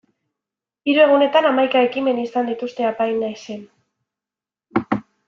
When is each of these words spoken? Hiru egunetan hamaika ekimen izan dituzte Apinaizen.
Hiru 0.93 1.01
egunetan 1.01 1.47
hamaika 1.49 1.83
ekimen 1.89 2.21
izan 2.21 2.49
dituzte 2.53 2.87
Apinaizen. 2.93 3.63